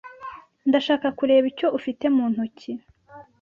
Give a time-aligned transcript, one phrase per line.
[0.69, 2.71] Ndashaka kureba icyo ufite mu ntoki.